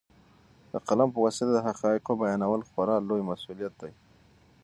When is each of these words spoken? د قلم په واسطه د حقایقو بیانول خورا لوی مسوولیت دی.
د 0.71 0.73
قلم 0.87 1.09
په 1.13 1.19
واسطه 1.23 1.51
د 1.53 1.59
حقایقو 1.67 2.19
بیانول 2.21 2.61
خورا 2.69 2.95
لوی 3.07 3.21
مسوولیت 3.29 3.73
دی. 3.81 3.91